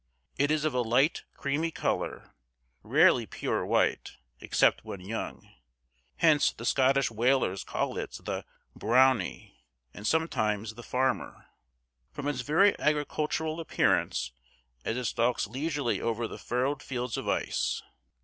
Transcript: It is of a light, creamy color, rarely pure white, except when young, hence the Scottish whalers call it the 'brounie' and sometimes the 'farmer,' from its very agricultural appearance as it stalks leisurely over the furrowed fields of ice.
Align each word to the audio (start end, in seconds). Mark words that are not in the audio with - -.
It 0.35 0.49
is 0.49 0.65
of 0.65 0.73
a 0.73 0.81
light, 0.81 1.25
creamy 1.35 1.69
color, 1.69 2.33
rarely 2.81 3.27
pure 3.27 3.63
white, 3.63 4.17
except 4.39 4.83
when 4.83 4.99
young, 5.01 5.47
hence 6.15 6.51
the 6.51 6.65
Scottish 6.65 7.11
whalers 7.11 7.63
call 7.63 7.99
it 7.99 8.17
the 8.23 8.43
'brounie' 8.75 9.51
and 9.93 10.07
sometimes 10.07 10.73
the 10.73 10.81
'farmer,' 10.81 11.45
from 12.11 12.27
its 12.27 12.41
very 12.41 12.73
agricultural 12.79 13.59
appearance 13.59 14.31
as 14.83 14.97
it 14.97 15.05
stalks 15.05 15.45
leisurely 15.45 16.01
over 16.01 16.27
the 16.27 16.39
furrowed 16.39 16.81
fields 16.81 17.15
of 17.15 17.27
ice. 17.29 17.83